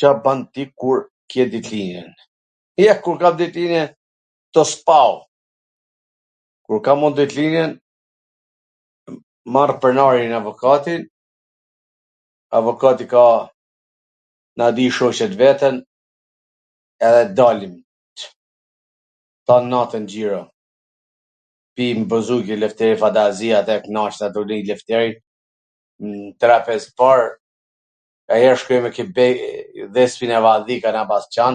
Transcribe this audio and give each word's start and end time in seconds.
Ca 0.00 0.10
ban 0.24 0.40
ti 0.52 0.62
kur 0.80 0.98
ke 1.30 1.42
ditlindjen? 1.54 2.10
Ja, 2.86 2.94
kur 3.04 3.16
kam 3.22 3.34
ditlindjen, 3.42 3.88
to 4.52 4.60
spao 4.72 4.74
[το 4.74 4.74
σπάω], 4.74 5.14
kur 6.66 6.78
kam 6.86 6.98
un 7.06 7.14
ditlindjen, 7.20 7.70
matrr 9.52 9.78
pronarin 9.80 10.36
avokatin, 10.40 11.02
avokati 12.58 13.04
ka 13.12 13.24
na 14.58 14.66
di 14.76 14.84
shoqe 14.98 15.26
t 15.30 15.34
vetwn 15.42 15.76
edhe 17.08 17.22
dalim 17.38 17.74
tan 19.46 19.64
natwn 19.72 20.06
xhiro. 20.12 20.42
Pim 21.76 21.98
buzuqi 22.10 22.54
Lefteri 22.62 22.96
Pantazi 23.02 23.48
ato 23.58 23.72
knaqemi 23.84 25.08
n 26.04 26.34
trapez 26.40 26.82
t 26.86 26.90
par, 26.98 27.20
nganjher 28.28 28.56
shkojm 28.60 28.86
te 29.16 29.26
Dhespina 29.94 30.38
Vandhi 30.46 30.76
kena 30.84 31.02
pas 31.10 31.24
qan. 31.34 31.54